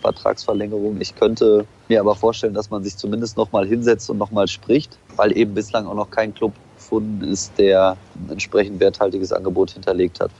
[0.00, 1.00] Vertragsverlängerung.
[1.00, 4.48] Ich könnte mir aber vorstellen, dass man sich zumindest noch mal hinsetzt und noch mal
[4.48, 9.72] spricht, weil eben bislang auch noch kein Club gefunden ist, der ein entsprechend werthaltiges Angebot
[9.72, 10.30] hinterlegt hat.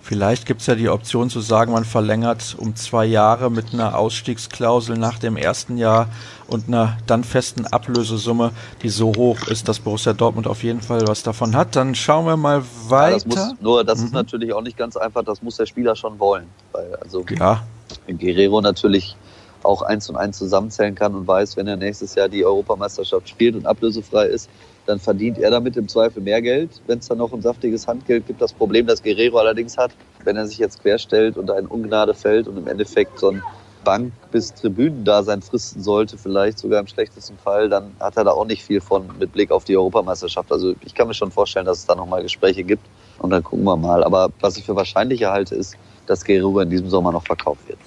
[0.00, 3.96] Vielleicht gibt es ja die Option zu sagen, man verlängert um zwei Jahre mit einer
[3.96, 6.08] Ausstiegsklausel nach dem ersten Jahr
[6.48, 8.52] und einer dann festen Ablösesumme,
[8.82, 11.76] die so hoch ist, dass Borussia Dortmund auf jeden Fall was davon hat.
[11.76, 13.10] Dann schauen wir mal weiter.
[13.10, 14.06] Ja, das muss, nur das mhm.
[14.06, 16.46] ist natürlich auch nicht ganz einfach, das muss der Spieler schon wollen.
[16.72, 17.62] Weil also ja.
[18.06, 19.16] Guerrero natürlich
[19.62, 23.54] auch eins und eins zusammenzählen kann und weiß, wenn er nächstes Jahr die Europameisterschaft spielt
[23.54, 24.50] und ablösefrei ist,
[24.86, 26.70] dann verdient er damit im Zweifel mehr Geld.
[26.86, 29.92] Wenn es dann noch ein saftiges Handgeld gibt, das Problem, das Guerrero allerdings hat,
[30.24, 33.42] wenn er sich jetzt querstellt und da in Ungnade fällt und im Endeffekt so ein
[33.84, 38.46] Bank- bis Tribünendasein fristen sollte, vielleicht sogar im schlechtesten Fall, dann hat er da auch
[38.46, 40.50] nicht viel von mit Blick auf die Europameisterschaft.
[40.50, 42.86] Also ich kann mir schon vorstellen, dass es da nochmal Gespräche gibt
[43.18, 44.02] und dann gucken wir mal.
[44.02, 47.78] Aber was ich für wahrscheinlicher halte, ist, dass Guerrero in diesem Sommer noch verkauft wird.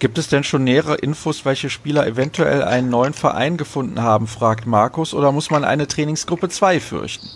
[0.00, 4.66] Gibt es denn schon nähere Infos, welche Spieler eventuell einen neuen Verein gefunden haben, fragt
[4.66, 7.28] Markus, oder muss man eine Trainingsgruppe 2 fürchten?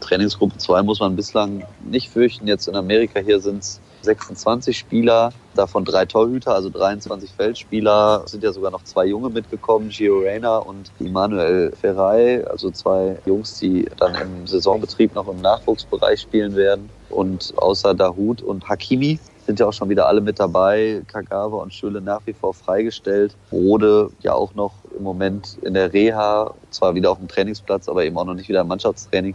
[0.00, 2.46] Trainingsgruppe 2 muss man bislang nicht fürchten.
[2.46, 8.22] Jetzt in Amerika hier sind es 26 Spieler, davon drei Torhüter, also 23 Feldspieler.
[8.24, 13.18] Es sind ja sogar noch zwei Junge mitgekommen, Gio Reyna und Immanuel Ferrei, also zwei
[13.26, 16.90] Jungs, die dann im Saisonbetrieb noch im Nachwuchsbereich spielen werden.
[17.10, 21.02] Und außer Dahut und Hakimi sind ja auch schon wieder alle mit dabei.
[21.08, 23.34] Kagawa und Schöle nach wie vor freigestellt.
[23.50, 28.04] Rode ja auch noch im Moment in der Reha, zwar wieder auf dem Trainingsplatz, aber
[28.04, 29.34] eben auch noch nicht wieder im Mannschaftstraining.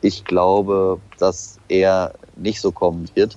[0.00, 3.36] Ich glaube, dass er nicht so kommen wird.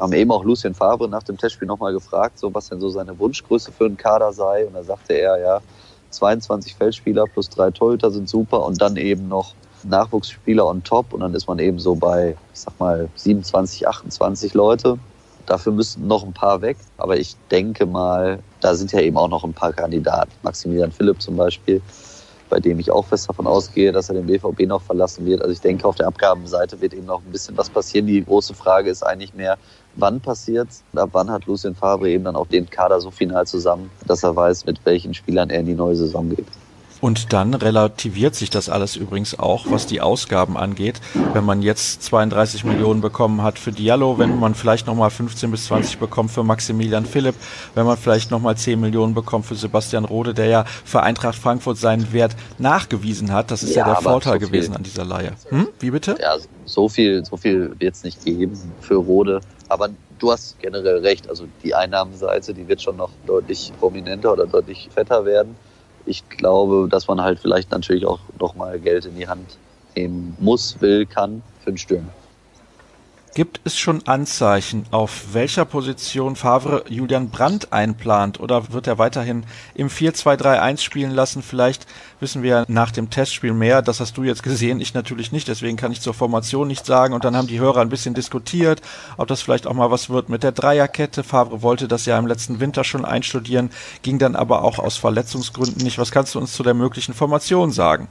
[0.00, 3.18] Haben eben auch Lucien Favre nach dem Testspiel nochmal gefragt, so was denn so seine
[3.18, 4.66] Wunschgröße für einen Kader sei.
[4.66, 5.60] Und da sagte er, ja,
[6.10, 11.20] 22 Feldspieler plus drei Torhüter sind super und dann eben noch Nachwuchsspieler on top und
[11.20, 14.98] dann ist man eben so bei, ich sag mal, 27, 28 Leute.
[15.46, 16.76] Dafür müssten noch ein paar weg.
[16.96, 20.30] Aber ich denke mal, da sind ja eben auch noch ein paar Kandidaten.
[20.42, 21.80] Maximilian Philipp zum Beispiel,
[22.50, 25.40] bei dem ich auch fest davon ausgehe, dass er den BVB noch verlassen wird.
[25.40, 28.06] Also ich denke, auf der Abgabenseite wird eben noch ein bisschen was passieren.
[28.06, 29.56] Die große Frage ist eigentlich mehr,
[29.96, 30.82] wann passiert's?
[30.94, 34.34] Ab wann hat Lucien Favre eben dann auch den Kader so final zusammen, dass er
[34.34, 36.46] weiß, mit welchen Spielern er in die neue Saison geht?
[37.00, 41.00] Und dann relativiert sich das alles übrigens auch, was die Ausgaben angeht.
[41.32, 45.66] Wenn man jetzt 32 Millionen bekommen hat für Diallo, wenn man vielleicht nochmal 15 bis
[45.66, 47.34] 20 bekommt für Maximilian Philipp,
[47.74, 51.78] wenn man vielleicht nochmal 10 Millionen bekommt für Sebastian Rode, der ja für Eintracht Frankfurt
[51.78, 53.50] seinen Wert nachgewiesen hat.
[53.50, 55.32] Das ist ja, ja der Vorteil so gewesen an dieser Leihe.
[55.48, 55.68] Hm?
[55.78, 56.16] Wie bitte?
[56.20, 56.36] Ja,
[56.66, 59.40] so viel, so viel wird es nicht geben für Rode.
[59.68, 61.28] Aber du hast generell recht.
[61.28, 65.56] Also die Einnahmenseite, die wird schon noch deutlich prominenter oder deutlich fetter werden.
[66.06, 69.58] Ich glaube, dass man halt vielleicht natürlich auch noch mal Geld in die Hand
[69.96, 72.12] nehmen muss, will, kann für den Stürmer.
[73.32, 79.44] Gibt es schon Anzeichen, auf welcher Position Favre Julian Brandt einplant oder wird er weiterhin
[79.74, 81.40] im 4-2-3-1 spielen lassen?
[81.40, 81.86] Vielleicht
[82.18, 83.82] wissen wir nach dem Testspiel mehr.
[83.82, 85.46] Das hast du jetzt gesehen, ich natürlich nicht.
[85.46, 87.14] Deswegen kann ich zur Formation nicht sagen.
[87.14, 88.82] Und dann haben die Hörer ein bisschen diskutiert,
[89.16, 91.22] ob das vielleicht auch mal was wird mit der Dreierkette.
[91.22, 93.70] Favre wollte das ja im letzten Winter schon einstudieren,
[94.02, 95.98] ging dann aber auch aus Verletzungsgründen nicht.
[95.98, 98.08] Was kannst du uns zu der möglichen Formation sagen?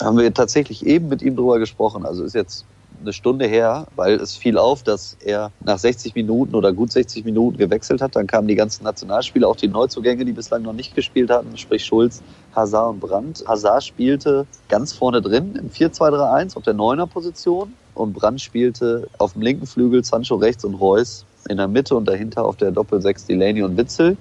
[0.00, 2.06] Haben wir tatsächlich eben mit ihm drüber gesprochen.
[2.06, 2.64] Also ist jetzt
[3.00, 7.24] eine Stunde her, weil es fiel auf, dass er nach 60 Minuten oder gut 60
[7.24, 8.16] Minuten gewechselt hat.
[8.16, 11.84] Dann kamen die ganzen Nationalspieler, auch die Neuzugänge, die bislang noch nicht gespielt hatten, sprich
[11.84, 12.22] Schulz,
[12.54, 13.44] Hazard und Brandt.
[13.46, 19.34] Hazard spielte ganz vorne drin im 4-2-3-1 auf der Neuner Position und Brandt spielte auf
[19.34, 23.26] dem linken Flügel Sancho rechts und Reus in der Mitte und dahinter auf der Doppel-6
[23.26, 24.16] Delaney und Witzel.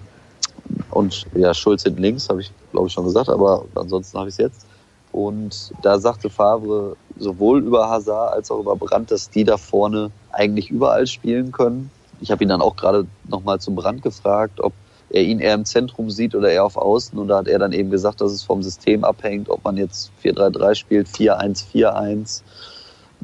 [0.91, 4.33] Und ja, Schulz hinten links, habe ich glaube ich schon gesagt, aber ansonsten habe ich
[4.33, 4.65] es jetzt.
[5.11, 10.11] Und da sagte Favre sowohl über Hazard als auch über Brandt, dass die da vorne
[10.31, 11.91] eigentlich überall spielen können.
[12.21, 14.73] Ich habe ihn dann auch gerade nochmal zum Brand gefragt, ob
[15.09, 17.17] er ihn eher im Zentrum sieht oder eher auf Außen.
[17.17, 20.11] Und da hat er dann eben gesagt, dass es vom System abhängt, ob man jetzt
[20.23, 22.41] 4-3-3 spielt, 4-1-4-1.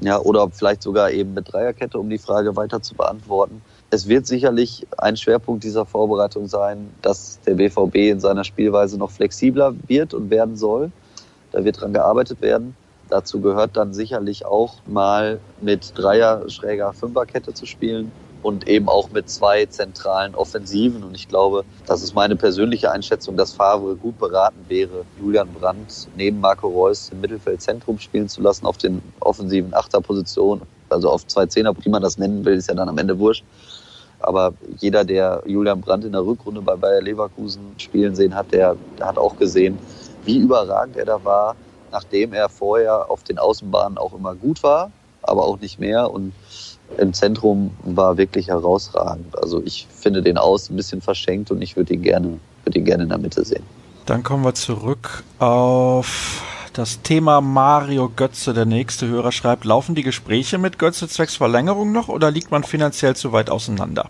[0.01, 3.61] Ja, oder vielleicht sogar eben mit Dreierkette, um die Frage weiter zu beantworten.
[3.89, 9.11] Es wird sicherlich ein Schwerpunkt dieser Vorbereitung sein, dass der BVB in seiner Spielweise noch
[9.11, 10.91] flexibler wird und werden soll.
[11.51, 12.75] Da wird dran gearbeitet werden.
[13.09, 18.11] Dazu gehört dann sicherlich auch mal mit Dreier, Schräger, Fünferkette zu spielen
[18.43, 21.03] und eben auch mit zwei zentralen Offensiven.
[21.03, 26.07] Und ich glaube, das ist meine persönliche Einschätzung, dass Favre gut beraten wäre, Julian Brandt
[26.15, 30.65] neben Marco Reus im Mittelfeldzentrum spielen zu lassen auf den offensiven Achterpositionen.
[30.89, 33.43] Also auf zwei Zehner, wie man das nennen will, ist ja dann am Ende wurscht.
[34.19, 38.75] Aber jeder, der Julian Brandt in der Rückrunde bei Bayer Leverkusen spielen sehen hat, der,
[38.97, 39.79] der hat auch gesehen,
[40.25, 41.55] wie überragend er da war,
[41.91, 46.11] nachdem er vorher auf den Außenbahnen auch immer gut war, aber auch nicht mehr.
[46.11, 46.33] Und
[46.97, 49.37] im Zentrum war wirklich herausragend.
[49.37, 52.85] Also ich finde den aus ein bisschen verschenkt und ich würde ihn gerne, würde ihn
[52.85, 53.63] gerne in der Mitte sehen.
[54.05, 58.53] Dann kommen wir zurück auf das Thema Mario Götze.
[58.53, 62.63] Der nächste Hörer schreibt, laufen die Gespräche mit Götze zwecks Verlängerung noch oder liegt man
[62.63, 64.09] finanziell zu weit auseinander?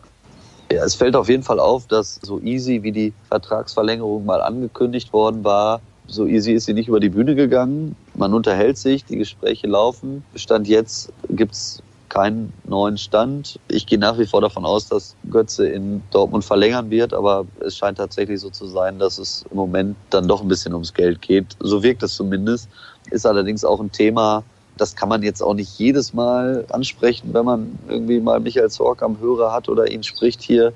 [0.71, 5.11] Ja, es fällt auf jeden Fall auf, dass so easy wie die Vertragsverlängerung mal angekündigt
[5.13, 7.95] worden war, so easy ist sie nicht über die Bühne gegangen.
[8.15, 10.23] Man unterhält sich, die Gespräche laufen.
[10.35, 13.59] Stand jetzt gibt's keinen neuen Stand.
[13.67, 17.77] Ich gehe nach wie vor davon aus, dass Götze in Dortmund verlängern wird, aber es
[17.77, 21.21] scheint tatsächlich so zu sein, dass es im Moment dann doch ein bisschen ums Geld
[21.21, 21.55] geht.
[21.59, 22.67] So wirkt es zumindest.
[23.11, 24.43] Ist allerdings auch ein Thema,
[24.77, 29.03] das kann man jetzt auch nicht jedes Mal ansprechen, wenn man irgendwie mal Michael Zorc
[29.03, 30.73] am Hörer hat oder ihn spricht hier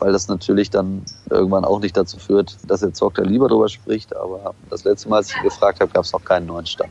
[0.00, 4.14] weil das natürlich dann irgendwann auch nicht dazu führt, dass der Zocker lieber darüber spricht.
[4.16, 6.90] Aber das letzte Mal, als ich gefragt habe, gab es noch keinen neuen Stand.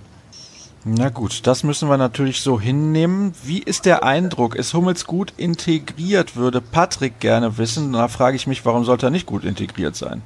[0.86, 3.34] Na gut, das müssen wir natürlich so hinnehmen.
[3.44, 4.56] Wie ist der Eindruck?
[4.56, 6.38] Ist Hummels gut integriert?
[6.38, 7.92] Würde Patrick gerne wissen.
[7.92, 10.22] Da frage ich mich, warum sollte er nicht gut integriert sein?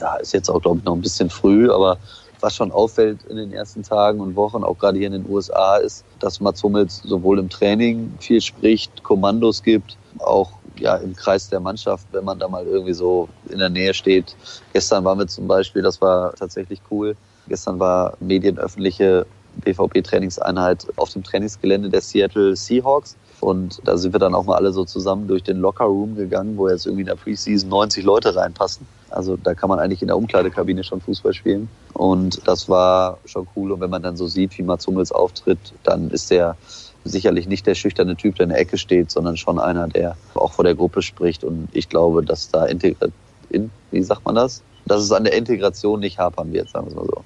[0.00, 1.98] Ja, ist jetzt auch, glaube ich, noch ein bisschen früh, aber
[2.40, 5.76] was schon auffällt in den ersten Tagen und Wochen, auch gerade hier in den USA,
[5.76, 11.48] ist, dass Mats Hummels sowohl im Training viel spricht, Kommandos gibt, auch ja, im Kreis
[11.48, 14.36] der Mannschaft, wenn man da mal irgendwie so in der Nähe steht.
[14.72, 17.16] Gestern waren wir zum Beispiel, das war tatsächlich cool.
[17.48, 19.26] Gestern war medienöffentliche
[19.64, 23.16] BVB-Trainingseinheit auf dem Trainingsgelände der Seattle Seahawks.
[23.40, 26.56] Und da sind wir dann auch mal alle so zusammen durch den Locker Room gegangen,
[26.56, 28.86] wo jetzt irgendwie in der Preseason 90 Leute reinpassen.
[29.10, 31.68] Also da kann man eigentlich in der Umkleidekabine schon Fußball spielen.
[31.92, 33.72] Und das war schon cool.
[33.72, 36.56] Und wenn man dann so sieht, wie Mats Hummels auftritt, dann ist der
[37.04, 40.52] sicherlich nicht der schüchterne Typ, der in der Ecke steht, sondern schon einer, der auch
[40.52, 41.44] vor der Gruppe spricht.
[41.44, 43.12] Und ich glaube, dass da integriert,
[43.50, 44.62] in, wie sagt man das?
[44.86, 47.24] Dass es an der Integration nicht hapern wird, sagen wir mal so.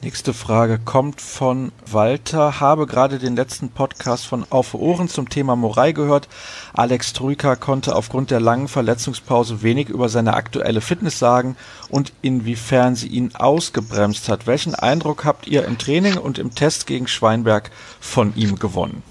[0.00, 2.60] Nächste Frage kommt von Walter.
[2.60, 6.28] Habe gerade den letzten Podcast von Auf Ohren zum Thema Morei gehört.
[6.72, 11.56] Alex Trüker konnte aufgrund der langen Verletzungspause wenig über seine aktuelle Fitness sagen
[11.88, 14.46] und inwiefern sie ihn ausgebremst hat.
[14.46, 19.02] Welchen Eindruck habt ihr im Training und im Test gegen Schweinberg von ihm gewonnen?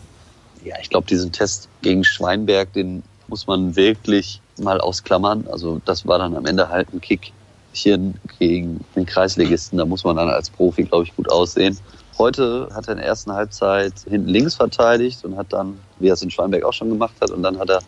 [0.63, 5.47] Ja, ich glaube, diesen Test gegen Schweinberg, den muss man wirklich mal ausklammern.
[5.51, 7.33] Also das war dann am Ende halt ein Kick
[7.77, 9.77] Spielchen gegen den Kreisligisten.
[9.77, 11.77] Da muss man dann als Profi, glaube ich, gut aussehen.
[12.17, 16.13] Heute hat er in der ersten Halbzeit hinten links verteidigt und hat dann, wie er
[16.13, 17.79] es in Schweinberg auch schon gemacht hat, und dann hat er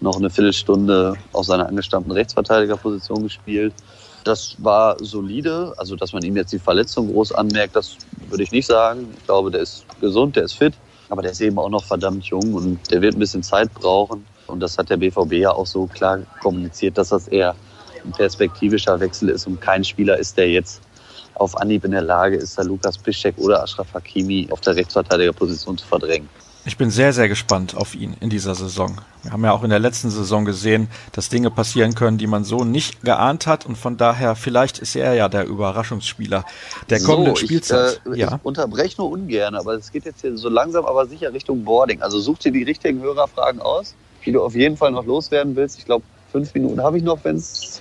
[0.00, 3.72] noch eine Viertelstunde auf seiner angestammten Rechtsverteidigerposition gespielt.
[4.24, 7.96] Das war solide, also dass man ihm jetzt die Verletzung groß anmerkt, das
[8.28, 9.08] würde ich nicht sagen.
[9.16, 10.74] Ich glaube, der ist gesund, der ist fit,
[11.08, 14.26] aber der ist eben auch noch verdammt jung und der wird ein bisschen Zeit brauchen.
[14.48, 17.54] Und das hat der BVB ja auch so klar kommuniziert, dass das eher
[18.04, 20.80] ein perspektivischer Wechsel ist und kein Spieler ist, der jetzt
[21.34, 25.78] auf Anhieb in der Lage ist, da Lukas Piszczek oder Ashraf Hakimi auf der Rechtsverteidigerposition
[25.78, 26.28] zu verdrängen.
[26.68, 29.00] Ich bin sehr, sehr gespannt auf ihn in dieser Saison.
[29.22, 32.44] Wir haben ja auch in der letzten Saison gesehen, dass Dinge passieren können, die man
[32.44, 33.64] so nicht geahnt hat.
[33.64, 36.44] Und von daher, vielleicht ist er ja der Überraschungsspieler
[36.90, 38.02] der kommenden so, Spielzeit.
[38.04, 38.34] Ich, äh, ja.
[38.34, 42.02] ich unterbreche nur ungern, aber es geht jetzt hier so langsam, aber sicher Richtung Boarding.
[42.02, 43.94] Also such dir die richtigen Hörerfragen aus,
[44.26, 45.78] die du auf jeden Fall noch loswerden willst.
[45.78, 47.80] Ich glaube, fünf Minuten habe ich noch, wenn es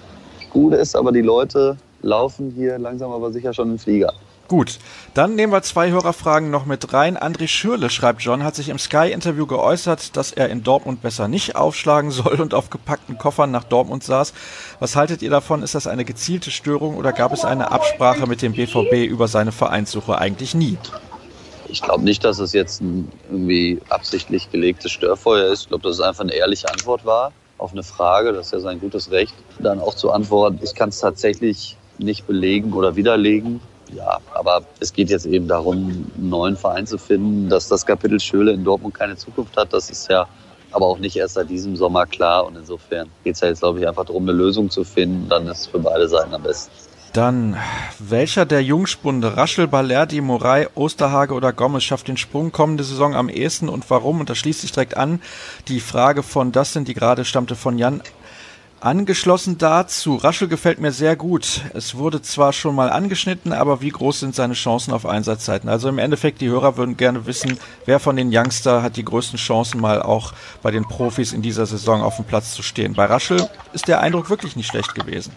[0.49, 4.13] gut ist, aber die Leute laufen hier langsam aber sicher schon im Flieger.
[4.47, 4.79] Gut,
[5.13, 7.17] dann nehmen wir zwei Hörerfragen noch mit rein.
[7.17, 11.57] André Schürle, schreibt John, hat sich im Sky-Interview geäußert, dass er in Dortmund besser nicht
[11.57, 14.33] aufschlagen soll und auf gepackten Koffern nach Dortmund saß.
[14.79, 15.63] Was haltet ihr davon?
[15.63, 19.51] Ist das eine gezielte Störung oder gab es eine Absprache mit dem BVB über seine
[19.51, 20.77] Vereinssuche eigentlich nie?
[21.67, 25.63] Ich glaube nicht, dass es jetzt ein irgendwie absichtlich gelegtes Störfeuer ist.
[25.63, 28.33] Ich glaube, dass es einfach eine ehrliche Antwort war auf eine Frage.
[28.33, 30.59] Das ist ja sein gutes Recht, dann auch zu antworten.
[30.61, 33.59] Ich kann es tatsächlich nicht belegen oder widerlegen.
[33.93, 35.77] Ja, aber es geht jetzt eben darum,
[36.15, 37.49] einen neuen Verein zu finden.
[37.49, 40.27] Dass das Kapitel Schöle in Dortmund keine Zukunft hat, das ist ja
[40.71, 42.45] aber auch nicht erst seit diesem Sommer klar.
[42.45, 45.29] Und insofern geht es ja jetzt, glaube ich, einfach darum, eine Lösung zu finden.
[45.29, 46.71] Dann ist es für beide Seiten am besten.
[47.17, 47.57] Dann,
[47.97, 53.27] welcher der Jungspunde, Raschel, Balerdi, Morai, Osterhage oder Gomez schafft den Sprung kommende Saison am
[53.27, 54.19] ehesten und warum?
[54.19, 55.19] Und das schließt sich direkt an.
[55.67, 58.03] Die Frage von Dustin, die gerade stammte von Jan.
[58.81, 61.61] Angeschlossen dazu, Raschel gefällt mir sehr gut.
[61.73, 65.69] Es wurde zwar schon mal angeschnitten, aber wie groß sind seine Chancen auf Einsatzzeiten?
[65.69, 69.39] Also im Endeffekt, die Hörer würden gerne wissen, wer von den Youngster hat die größten
[69.39, 72.93] Chancen, mal auch bei den Profis in dieser Saison auf dem Platz zu stehen.
[72.93, 75.31] Bei Raschel ist der Eindruck wirklich nicht schlecht gewesen.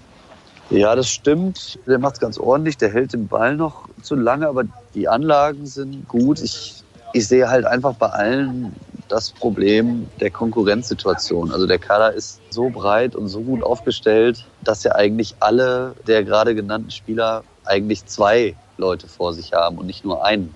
[0.71, 1.81] Ja, das stimmt.
[1.87, 2.77] Der macht es ganz ordentlich.
[2.79, 6.41] Der hält den Ball noch zu lange, aber die Anlagen sind gut.
[6.41, 8.75] Ich, ich sehe halt einfach bei allen
[9.09, 11.51] das Problem der Konkurrenzsituation.
[11.51, 16.23] Also der Kader ist so breit und so gut aufgestellt, dass ja eigentlich alle der
[16.23, 20.55] gerade genannten Spieler eigentlich zwei Leute vor sich haben und nicht nur einen.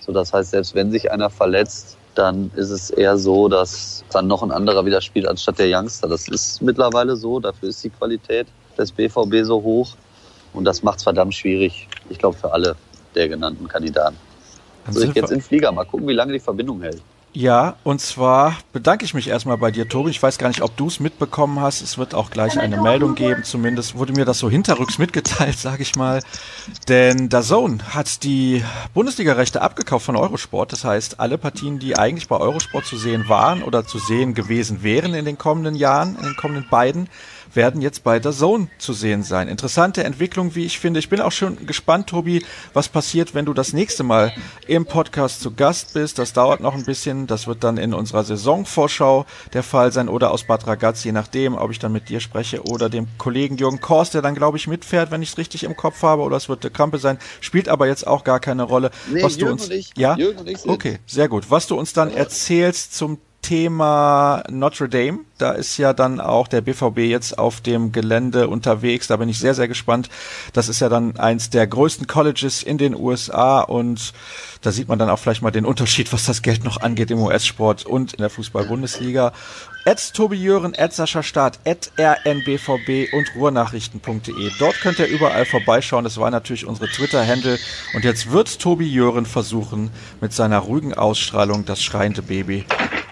[0.00, 4.26] So, das heißt, selbst wenn sich einer verletzt, dann ist es eher so, dass dann
[4.26, 6.08] noch ein anderer wieder spielt anstatt der Youngster.
[6.08, 8.46] Das ist mittlerweile so, dafür ist die Qualität
[8.78, 9.94] des BVB so hoch
[10.52, 12.76] und das macht es verdammt schwierig, ich glaube, für alle
[13.14, 14.16] der genannten Kandidaten.
[14.86, 17.02] Also ich jetzt in den Flieger, mal gucken, wie lange die Verbindung hält.
[17.34, 20.10] Ja, und zwar bedanke ich mich erstmal bei dir, Tobi.
[20.10, 21.80] Ich weiß gar nicht, ob du es mitbekommen hast.
[21.80, 23.42] Es wird auch gleich eine Meldung geben.
[23.42, 26.20] Zumindest wurde mir das so hinterrücks mitgeteilt, sage ich mal.
[26.88, 30.72] Denn DAZN hat die Bundesliga-Rechte abgekauft von Eurosport.
[30.72, 34.82] Das heißt, alle Partien, die eigentlich bei Eurosport zu sehen waren oder zu sehen gewesen
[34.82, 37.08] wären in den kommenden Jahren, in den kommenden beiden,
[37.54, 39.48] werden jetzt bei der Zone zu sehen sein.
[39.48, 41.00] Interessante Entwicklung, wie ich finde.
[41.00, 44.32] Ich bin auch schon gespannt, Tobi, was passiert, wenn du das nächste Mal
[44.66, 46.18] im Podcast zu Gast bist.
[46.18, 47.26] Das dauert noch ein bisschen.
[47.26, 51.56] Das wird dann in unserer Saisonvorschau der Fall sein oder aus Bad Ragaz, je nachdem,
[51.56, 54.66] ob ich dann mit dir spreche oder dem Kollegen Jürgen Korst, der dann, glaube ich,
[54.66, 57.18] mitfährt, wenn ich es richtig im Kopf habe, oder es wird der Krampe sein.
[57.40, 58.90] Spielt aber jetzt auch gar keine Rolle.
[59.10, 60.16] Nee, was Jürgen du uns, ich, ja?
[60.16, 61.50] Ich okay, sehr gut.
[61.50, 65.20] Was du uns dann erzählst zum Thema Notre Dame.
[65.36, 69.08] Da ist ja dann auch der BVB jetzt auf dem Gelände unterwegs.
[69.08, 70.08] Da bin ich sehr, sehr gespannt.
[70.52, 74.12] Das ist ja dann eins der größten Colleges in den USA und
[74.62, 77.18] da sieht man dann auch vielleicht mal den Unterschied, was das Geld noch angeht im
[77.18, 79.32] US-Sport und in der Fußball-Bundesliga.
[79.84, 84.50] At Tobi Jören, at Sascha Staat, at rnbvb und ruhrnachrichten.de.
[84.60, 86.04] Dort könnt ihr überall vorbeischauen.
[86.04, 87.58] Das war natürlich unsere Twitter-Handle.
[87.94, 92.64] Und jetzt wird Tobi Jören versuchen, mit seiner ruhigen Ausstrahlung das schreiende Baby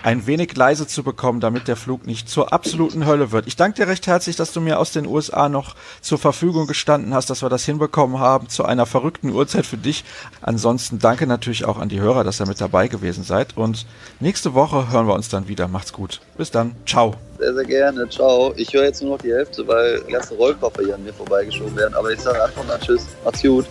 [0.03, 3.47] ein wenig leise zu bekommen, damit der Flug nicht zur absoluten Hölle wird.
[3.47, 7.15] Ich danke dir recht herzlich, dass du mir aus den USA noch zur Verfügung gestanden
[7.15, 10.05] hast, dass wir das hinbekommen haben zu einer verrückten Uhrzeit für dich.
[10.43, 13.57] Ansonsten danke natürlich auch an die Hörer, dass ihr mit dabei gewesen seid.
[13.57, 13.87] Und
[14.21, 15.69] nächste Woche hören wir uns dann wieder.
[15.69, 16.21] Macht's gut.
[16.37, 16.75] Bis dann.
[16.87, 17.15] Ciao.
[17.39, 18.09] Sehr, sehr gerne.
[18.09, 18.53] Ciao.
[18.57, 21.95] Ich höre jetzt nur noch die Hälfte, weil ganze Rollkoffer hier an mir vorbeigeschoben werden.
[21.95, 23.07] Aber ich sage einfach mal Tschüss.
[23.25, 23.67] Macht's gut.